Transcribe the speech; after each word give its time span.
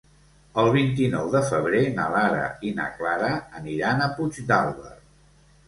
El 0.61 0.69
vint-i-nou 0.75 1.29
de 1.35 1.41
febrer 1.49 1.83
na 1.99 2.07
Lara 2.15 2.49
i 2.69 2.73
na 2.81 2.89
Clara 2.97 3.31
aniran 3.63 4.05
a 4.07 4.11
Puigdàlber. 4.19 4.99